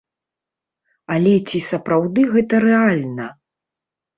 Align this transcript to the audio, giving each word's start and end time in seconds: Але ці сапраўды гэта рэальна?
Але 1.17 1.33
ці 1.49 1.59
сапраўды 1.67 2.21
гэта 2.33 2.63
рэальна? 2.67 3.29